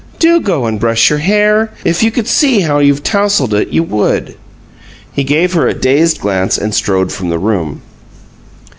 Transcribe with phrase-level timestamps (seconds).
[0.17, 1.69] "Do go and brush your hair.
[1.85, 4.35] If you could see how you've tousled it you would."
[5.13, 7.83] He gave her a dazed glance and strode from the room.